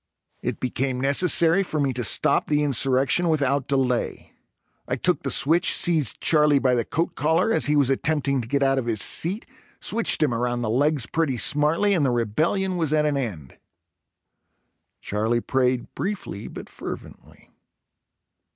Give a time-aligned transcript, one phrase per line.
[0.41, 4.33] It became necessary for me to stop the insurrection without delay.
[4.87, 8.47] I took the switch, seized Charlie by the coat collar, as he was attempting to
[8.47, 9.45] get out of his seat,
[9.79, 13.59] switched him around the legs pretty smartly and the rebellion was at an end.
[15.01, 17.51] Charlie prayed briefly, but fervently.